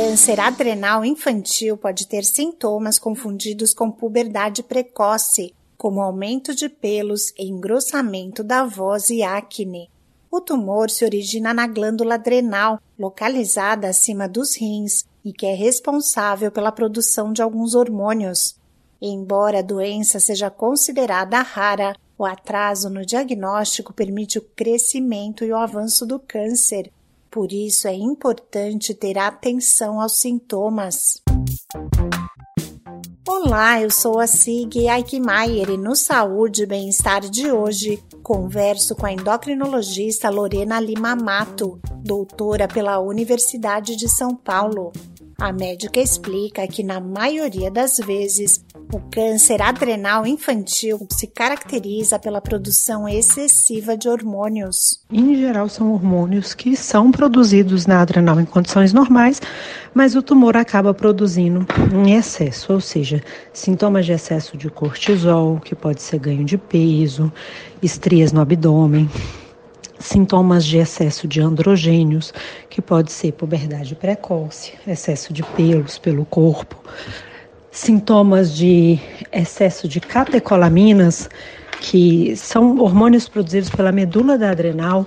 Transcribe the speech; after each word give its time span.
câncer 0.00 0.40
adrenal 0.40 1.04
infantil 1.04 1.76
pode 1.76 2.06
ter 2.06 2.24
sintomas 2.24 2.98
confundidos 2.98 3.74
com 3.74 3.90
puberdade 3.90 4.62
precoce, 4.62 5.54
como 5.76 6.00
aumento 6.00 6.54
de 6.54 6.70
pelos, 6.70 7.34
engrossamento 7.38 8.42
da 8.42 8.64
voz 8.64 9.10
e 9.10 9.22
acne. 9.22 9.90
O 10.30 10.40
tumor 10.40 10.88
se 10.88 11.04
origina 11.04 11.52
na 11.52 11.66
glândula 11.66 12.14
adrenal, 12.14 12.80
localizada 12.98 13.88
acima 13.88 14.26
dos 14.26 14.56
rins, 14.56 15.04
e 15.22 15.34
que 15.34 15.44
é 15.44 15.52
responsável 15.52 16.50
pela 16.50 16.72
produção 16.72 17.30
de 17.30 17.42
alguns 17.42 17.74
hormônios. 17.74 18.56
Embora 19.02 19.58
a 19.58 19.62
doença 19.62 20.18
seja 20.18 20.48
considerada 20.48 21.42
rara, 21.42 21.94
o 22.16 22.24
atraso 22.24 22.88
no 22.88 23.04
diagnóstico 23.04 23.92
permite 23.92 24.38
o 24.38 24.42
crescimento 24.56 25.44
e 25.44 25.52
o 25.52 25.58
avanço 25.58 26.06
do 26.06 26.18
câncer. 26.18 26.90
Por 27.30 27.52
isso 27.52 27.86
é 27.86 27.94
importante 27.94 28.92
ter 28.92 29.16
atenção 29.16 30.00
aos 30.00 30.18
sintomas. 30.18 31.22
Olá, 33.28 33.80
eu 33.80 33.88
sou 33.88 34.18
a 34.18 34.26
Sig 34.26 34.88
Aikmaier 34.88 35.70
e 35.70 35.76
no 35.76 35.94
Saúde 35.94 36.64
e 36.64 36.66
Bem-Estar 36.66 37.20
de 37.20 37.52
hoje 37.52 38.02
converso 38.20 38.96
com 38.96 39.06
a 39.06 39.12
endocrinologista 39.12 40.28
Lorena 40.28 40.80
Lima 40.80 41.14
Mato, 41.14 41.80
doutora 42.02 42.66
pela 42.66 42.98
Universidade 42.98 43.94
de 43.94 44.08
São 44.08 44.34
Paulo. 44.34 44.90
A 45.40 45.54
médica 45.54 45.98
explica 45.98 46.68
que, 46.68 46.82
na 46.82 47.00
maioria 47.00 47.70
das 47.70 47.96
vezes, 47.96 48.62
o 48.92 49.00
câncer 49.10 49.62
adrenal 49.62 50.26
infantil 50.26 51.06
se 51.10 51.26
caracteriza 51.26 52.18
pela 52.18 52.42
produção 52.42 53.08
excessiva 53.08 53.96
de 53.96 54.06
hormônios. 54.06 55.02
Em 55.10 55.34
geral, 55.36 55.66
são 55.70 55.94
hormônios 55.94 56.52
que 56.52 56.76
são 56.76 57.10
produzidos 57.10 57.86
na 57.86 58.02
adrenal 58.02 58.38
em 58.38 58.44
condições 58.44 58.92
normais, 58.92 59.40
mas 59.94 60.14
o 60.14 60.22
tumor 60.22 60.58
acaba 60.58 60.92
produzindo 60.92 61.66
em 61.90 62.12
excesso, 62.14 62.74
ou 62.74 62.80
seja, 62.80 63.22
sintomas 63.50 64.04
de 64.04 64.12
excesso 64.12 64.58
de 64.58 64.68
cortisol, 64.68 65.58
que 65.58 65.74
pode 65.74 66.02
ser 66.02 66.18
ganho 66.18 66.44
de 66.44 66.58
peso, 66.58 67.32
estrias 67.82 68.30
no 68.30 68.42
abdômen, 68.42 69.08
sintomas 70.00 70.64
de 70.64 70.78
excesso 70.78 71.28
de 71.28 71.40
androgênios, 71.40 72.32
que 72.68 72.80
pode 72.80 73.12
ser 73.12 73.32
puberdade 73.32 73.94
precoce, 73.94 74.72
excesso 74.86 75.32
de 75.32 75.42
pelos 75.42 75.98
pelo 75.98 76.24
corpo, 76.24 76.82
sintomas 77.70 78.56
de 78.56 78.98
excesso 79.30 79.86
de 79.86 80.00
catecolaminas, 80.00 81.28
que 81.80 82.34
são 82.36 82.78
hormônios 82.78 83.28
produzidos 83.28 83.70
pela 83.70 83.92
medula 83.92 84.36
da 84.36 84.50
adrenal 84.50 85.06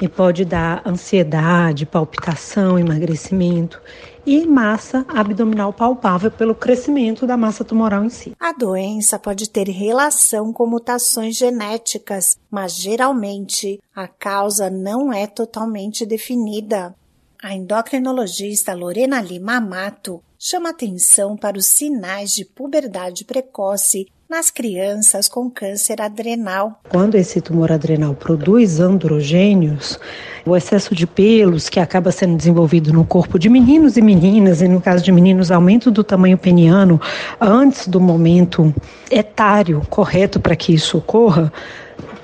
e 0.00 0.08
pode 0.08 0.44
dar 0.44 0.82
ansiedade, 0.86 1.86
palpitação, 1.86 2.78
emagrecimento 2.78 3.80
e 4.24 4.46
massa 4.46 5.06
abdominal 5.08 5.72
palpável 5.72 6.30
pelo 6.30 6.54
crescimento 6.54 7.26
da 7.26 7.36
massa 7.36 7.64
tumoral 7.64 8.04
em 8.04 8.10
si. 8.10 8.34
A 8.38 8.52
doença 8.52 9.18
pode 9.18 9.48
ter 9.48 9.68
relação 9.68 10.52
com 10.52 10.66
mutações 10.66 11.36
genéticas, 11.36 12.36
mas 12.50 12.76
geralmente 12.76 13.80
a 13.94 14.06
causa 14.06 14.68
não 14.68 15.12
é 15.12 15.26
totalmente 15.26 16.04
definida. 16.04 16.94
A 17.42 17.54
endocrinologista 17.54 18.74
Lorena 18.74 19.20
Lima 19.20 19.60
Mato 19.60 20.22
chama 20.38 20.70
atenção 20.70 21.36
para 21.36 21.56
os 21.56 21.66
sinais 21.66 22.30
de 22.30 22.44
puberdade 22.44 23.24
precoce 23.24 24.06
nas 24.28 24.50
crianças 24.50 25.26
com 25.26 25.50
câncer 25.50 26.02
adrenal. 26.02 26.80
Quando 26.88 27.14
esse 27.14 27.40
tumor 27.40 27.72
adrenal 27.72 28.14
produz 28.14 28.78
androgênios, 28.78 29.98
o 30.44 30.54
excesso 30.54 30.94
de 30.94 31.06
pelos 31.06 31.70
que 31.70 31.80
acaba 31.80 32.12
sendo 32.12 32.36
desenvolvido 32.36 32.92
no 32.92 33.06
corpo 33.06 33.38
de 33.38 33.48
meninos 33.48 33.96
e 33.96 34.02
meninas, 34.02 34.60
e 34.60 34.68
no 34.68 34.82
caso 34.82 35.02
de 35.02 35.10
meninos, 35.10 35.50
aumento 35.50 35.90
do 35.90 36.04
tamanho 36.04 36.36
peniano 36.36 37.00
antes 37.40 37.88
do 37.88 37.98
momento 38.00 38.74
etário 39.10 39.80
correto 39.88 40.38
para 40.38 40.54
que 40.54 40.74
isso 40.74 40.98
ocorra, 40.98 41.50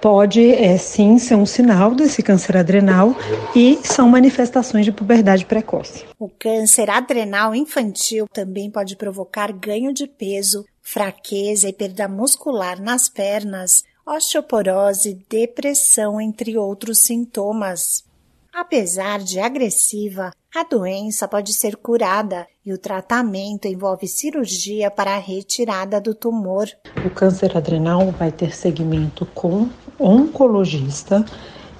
pode 0.00 0.52
é, 0.52 0.78
sim 0.78 1.18
ser 1.18 1.34
um 1.34 1.44
sinal 1.44 1.94
desse 1.94 2.22
câncer 2.22 2.56
adrenal 2.56 3.14
e 3.54 3.78
são 3.82 4.08
manifestações 4.08 4.84
de 4.84 4.92
puberdade 4.92 5.44
precoce. 5.44 6.04
O 6.18 6.28
câncer 6.28 6.88
adrenal 6.88 7.54
infantil 7.54 8.26
também 8.32 8.70
pode 8.70 8.96
provocar 8.96 9.52
ganho 9.52 9.92
de 9.92 10.06
peso, 10.06 10.64
fraqueza 10.82 11.68
e 11.68 11.72
perda 11.72 12.08
muscular 12.08 12.80
nas 12.80 13.08
pernas, 13.08 13.84
osteoporose, 14.06 15.24
depressão, 15.28 16.20
entre 16.20 16.56
outros 16.56 17.00
sintomas. 17.00 18.04
Apesar 18.52 19.20
de 19.20 19.38
agressiva, 19.38 20.32
a 20.54 20.64
doença 20.64 21.28
pode 21.28 21.52
ser 21.52 21.76
curada 21.76 22.46
e 22.66 22.72
o 22.72 22.78
tratamento 22.78 23.68
envolve 23.68 24.08
cirurgia 24.08 24.90
para 24.90 25.14
a 25.14 25.18
retirada 25.18 26.00
do 26.00 26.12
tumor. 26.12 26.68
O 27.06 27.10
câncer 27.10 27.56
adrenal 27.56 28.10
vai 28.10 28.32
ter 28.32 28.52
segmento 28.52 29.24
com 29.26 29.68
oncologista 29.98 31.24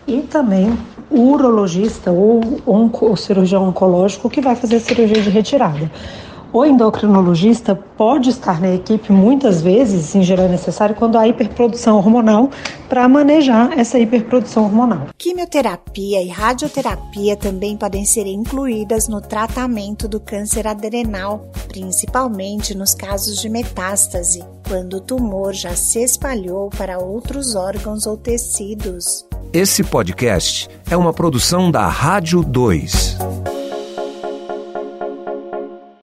e 0.06 0.22
também 0.22 0.69
urologista 1.10 2.12
ou, 2.12 2.41
onco, 2.65 3.16
cirurgião 3.16 3.69
oncológico 3.69 4.31
que 4.31 4.41
vai 4.41 4.55
fazer 4.55 4.78
cirurgia 4.78 5.21
de 5.21 5.31
retirada. 5.31 5.91
O 6.53 6.65
endocrinologista 6.65 7.77
pode 7.77 8.31
estar 8.31 8.61
na 8.61 8.75
equipe 8.75 9.12
muitas 9.12 9.62
vezes, 9.62 10.16
em 10.16 10.22
geral 10.22 10.47
é 10.47 10.49
necessário, 10.49 10.97
quando 10.97 11.16
há 11.16 11.28
hiperprodução 11.28 11.97
hormonal, 11.97 12.50
para 12.88 13.09
manejar 13.09 13.78
essa 13.78 14.00
hiperprodução 14.00 14.65
hormonal. 14.65 15.06
Quimioterapia 15.16 16.21
e 16.21 16.28
radioterapia 16.28 17.37
também 17.37 17.77
podem 17.77 18.05
ser 18.05 18.27
incluídas 18.27 19.06
no 19.06 19.21
tratamento 19.21 20.09
do 20.09 20.19
câncer 20.19 20.66
adrenal, 20.66 21.49
principalmente 21.69 22.77
nos 22.77 22.94
casos 22.94 23.41
de 23.41 23.49
metástase, 23.49 24.43
quando 24.66 24.94
o 24.94 25.00
tumor 25.00 25.53
já 25.53 25.77
se 25.77 26.03
espalhou 26.03 26.69
para 26.71 26.99
outros 26.99 27.55
órgãos 27.55 28.09
ou 28.09 28.16
tecidos. 28.16 29.25
Esse 29.53 29.84
podcast 29.84 30.69
é 30.91 30.97
uma 30.97 31.12
produção 31.12 31.71
da 31.71 31.87
Rádio 31.87 32.43
2. 32.43 33.19